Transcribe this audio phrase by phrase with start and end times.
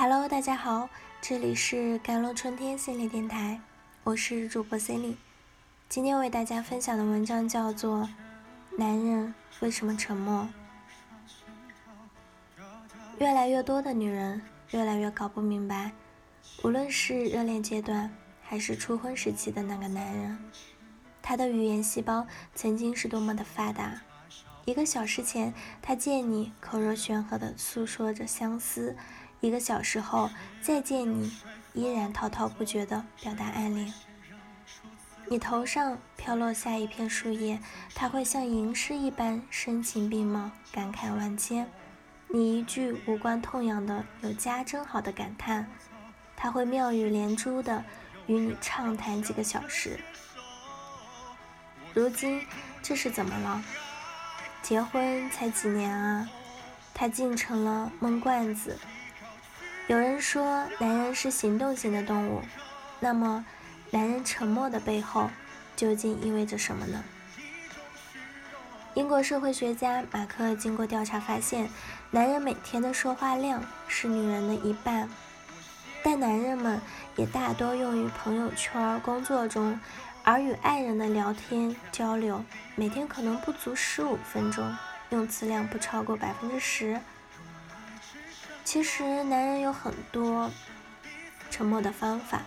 [0.00, 0.88] Hello，大家好，
[1.20, 3.60] 这里是甘露春天心理电台，
[4.02, 5.16] 我是主播 Cindy。
[5.90, 8.08] 今天为大家分享的文章叫做
[8.78, 10.48] 《男人为什么沉默》。
[13.18, 14.40] 越来越多的女人
[14.70, 15.92] 越来越搞不明白，
[16.64, 18.10] 无论是热恋阶段
[18.40, 20.38] 还是初婚时期的那个男人，
[21.20, 24.00] 他的语言细胞曾经是多么的发达。
[24.64, 28.96] 一个小时前，他见你口若悬河的诉说着相思。
[29.40, 30.30] 一个小时后
[30.60, 31.32] 再见你，
[31.72, 33.92] 依然滔滔不绝地表达爱恋。
[35.28, 37.60] 你头上飘落下一片树叶，
[37.94, 41.70] 他会像吟诗一般声情并茂，感慨万千。
[42.28, 45.66] 你一句无关痛痒的“有家真好”的感叹，
[46.36, 47.84] 他会妙语连珠地
[48.26, 49.98] 与你畅谈几个小时。
[51.94, 52.44] 如今
[52.82, 53.62] 这是怎么了？
[54.62, 56.28] 结婚才几年啊，
[56.92, 58.78] 他竟成了闷罐子。
[59.90, 62.42] 有人说，男人是行动型的动物，
[63.00, 63.44] 那么，
[63.90, 65.28] 男人沉默的背后
[65.74, 67.02] 究竟意味着什么呢？
[68.94, 71.68] 英国社会学家马克经过调查发现，
[72.12, 75.10] 男人每天的说话量是女人的一半，
[76.04, 76.80] 但男人们
[77.16, 79.80] 也大多用于朋友圈、工作中，
[80.22, 82.44] 而与爱人的聊天交流，
[82.76, 84.72] 每天可能不足十五分钟，
[85.08, 87.00] 用词量不超过百分之十。
[88.64, 90.50] 其实，男人有很多
[91.50, 92.42] 沉默的方法，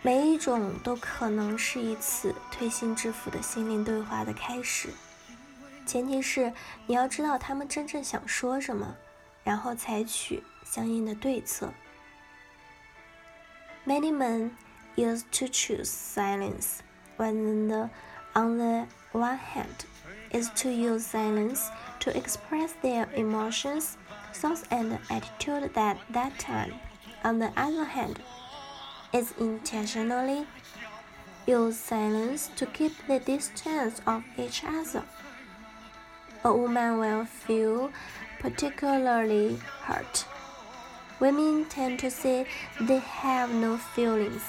[0.00, 4.88] 每一种都可能是一次推心置腹的心灵对话的开始。
[5.84, 6.52] 前提是
[6.86, 8.96] 你要知道他们真正想说什么，
[9.42, 11.74] 然后采取相应的对策。
[13.86, 14.52] Many men
[14.96, 16.78] used to choose silence
[17.18, 17.90] when the,
[18.32, 19.84] on the one hand,
[20.34, 23.96] is to use silence to express their emotions.
[24.34, 26.74] thoughts and attitude that that time,
[27.22, 28.18] on the other hand,
[29.12, 30.44] is intentionally
[31.46, 35.04] use silence to keep the distance of each other.
[36.44, 37.92] A woman will feel
[38.40, 40.26] particularly hurt.
[41.20, 42.46] Women tend to say
[42.80, 44.42] they have no feelings,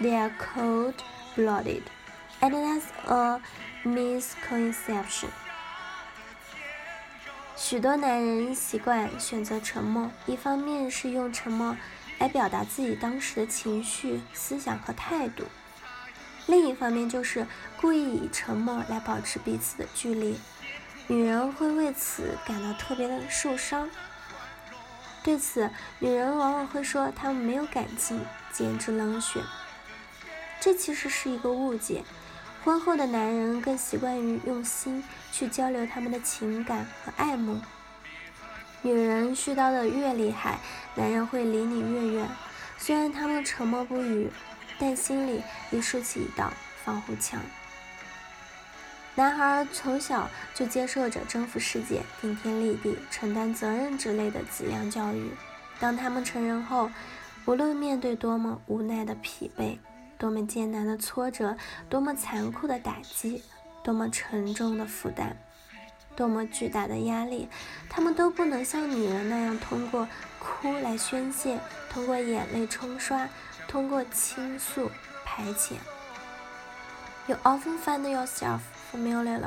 [0.00, 1.02] they are cold
[1.36, 1.84] blooded,
[2.40, 3.40] and that's a
[3.84, 5.28] misconception.
[7.56, 11.76] 许多男人习惯选择沉默，一方面是用沉默
[12.18, 15.44] 来表达自己当时的情绪、思想和态度，
[16.46, 17.46] 另一方面就是
[17.80, 20.38] 故意以沉默来保持彼此的距离。
[21.08, 23.90] 女人会为此感到特别的受伤。
[25.24, 29.42] 对此，女人往往会说他们没有感情，简直冷血。
[30.60, 32.04] 这其实是一个误解。
[32.64, 35.02] 婚后的男人更习惯于用心
[35.32, 37.60] 去交流他们的情感和爱慕。
[38.82, 40.58] 女人絮叨的越厉害，
[40.94, 42.28] 男人会离你越远。
[42.76, 44.30] 虽然他们沉默不语，
[44.78, 46.52] 但心里已竖起一道
[46.84, 47.40] 防护墙。
[49.14, 55.30] 男孩从小就接受着征服世界、顶天立地、承担责任之类的脊梁教育。
[55.80, 56.88] 当他们成人后，
[57.46, 59.78] 无论面对多么无奈的疲惫。
[60.18, 61.56] 多么艰难的挫折，
[61.88, 63.42] 多么残酷的打击，
[63.84, 65.36] 多么沉重的负担，
[66.16, 67.48] 多么巨大的压力，
[67.88, 70.08] 他们都不能像女人那样通过
[70.40, 73.28] 哭来宣泄，通过眼泪冲刷，
[73.68, 74.90] 通过倾诉
[75.24, 75.74] 排遣。
[77.28, 79.40] You often find yourself familiar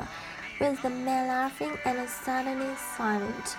[0.58, 3.56] with the man laughing and suddenly silent.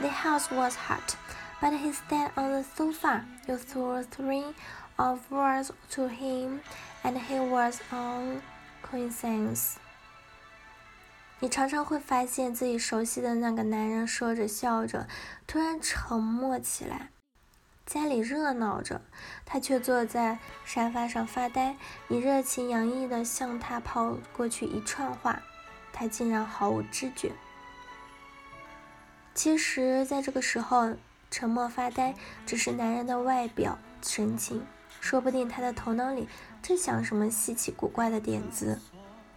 [0.00, 1.14] The house was hot,
[1.60, 3.24] but he sat on the sofa.
[3.46, 4.54] You threw three
[4.96, 6.60] of words to him,
[7.02, 8.42] and he was on
[8.82, 9.74] quiescence.
[11.42, 15.08] 你常常会发现自己熟悉的那个男人说着笑着，
[15.46, 17.08] 突然沉默起来。
[17.86, 19.00] 家里热闹着，
[19.44, 21.76] 他却坐在沙发上发呆。
[22.08, 25.42] 你热情洋溢地向他抛过去一串话，
[25.92, 27.32] 他竟然毫无知觉。
[29.34, 30.94] 其实，在这个时候，
[31.30, 34.66] 沉默发呆只是男人的外表神情。
[35.00, 36.28] 说不定他的头脑里
[36.60, 38.78] 正想什么稀奇古怪的点子，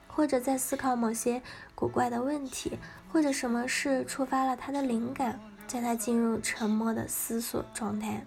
[0.07, 1.41] 或者在思考某些
[1.73, 2.77] 古怪的问题，
[3.11, 8.25] 或者什么事触发了他的灵感，在他进入沉默的思索状态。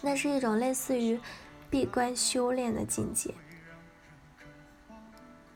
[0.00, 1.18] 那是一种类似于
[1.68, 3.34] 闭关修炼的境界。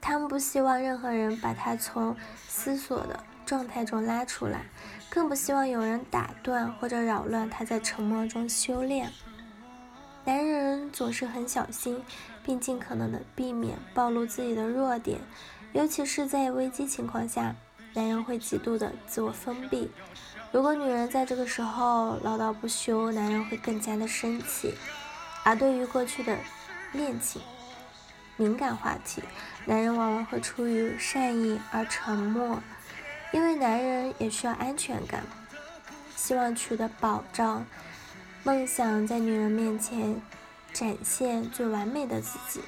[0.01, 2.17] 他们不希望任何人把他从
[2.49, 4.67] 思索的状态中拉出来，
[5.09, 9.11] 更不希望有人打断或者扰乱他在沉默中修炼。
[10.25, 12.03] 男人总是很小心，
[12.43, 15.21] 并尽可能的避免暴露自己的弱点，
[15.73, 17.55] 尤其是在危机情况下，
[17.93, 19.91] 男人会极度的自我封闭。
[20.51, 24.75] 如果女人在这个时候唠叨不休，男人会更加的生气。
[25.45, 26.39] 而对于过去的
[26.93, 27.43] 恋情
[28.39, 29.23] 敏感话题，
[29.67, 32.63] 男人往往会出于善意而沉默，
[33.35, 35.25] 因为男人也需要安全感，
[36.15, 37.67] 希望取得保障，
[38.45, 40.23] 梦想在女人面前
[40.73, 42.61] 展现最完美的自己。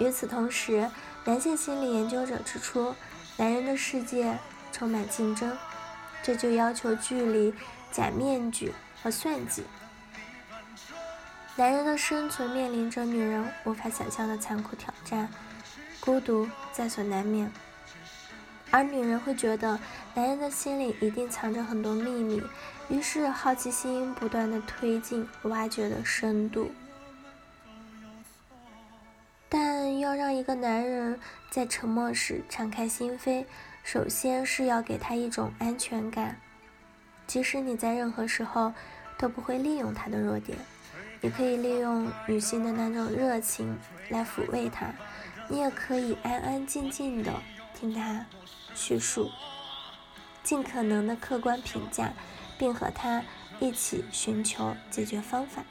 [0.00, 0.90] 与此同时，
[1.26, 2.94] 男性心理研究者指出，
[3.36, 4.38] 男人的世界
[4.72, 5.54] 充满竞争。
[6.22, 7.52] 这就要求距离、
[7.92, 8.72] 假面具
[9.02, 9.64] 和算计。
[11.56, 15.28] 男人的生存面临着女人无法想象的残酷挑战，
[16.00, 17.52] 孤独在所难免。
[18.74, 19.78] 而女人会觉得
[20.14, 22.42] 男人的心里一定藏着很多秘密，
[22.88, 26.72] 于是好奇心不断的推进挖掘的深度。
[29.48, 33.44] 但要让一个男人在沉默时敞开心扉。
[33.84, 36.40] 首先是要给他一种安全感，
[37.28, 38.72] 即使你在任何时候
[39.16, 40.58] 都不会利用他的弱点，
[41.20, 43.78] 你可以利用女性的那种热情
[44.08, 44.92] 来抚慰他，
[45.48, 47.32] 你也可以安安静静的
[47.72, 48.26] 听他
[48.74, 49.30] 叙述，
[50.42, 52.12] 尽可能的客观评价，
[52.58, 53.22] 并和他
[53.60, 55.64] 一起寻求解决方法。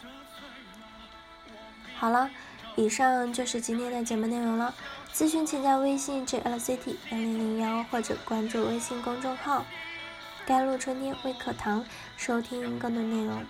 [1.95, 2.29] 好了，
[2.75, 4.73] 以上就是今天的节目内容了。
[5.13, 9.63] 咨询请加微信 jlct 幺零零幺或者关注微信公众号
[10.47, 11.85] “甘露春天微课堂”
[12.17, 13.43] 收听更多内容。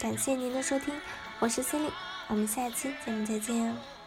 [0.00, 0.94] 感谢您的收听，
[1.38, 1.90] 我是 Cindy，
[2.28, 3.99] 我们下期节目再见。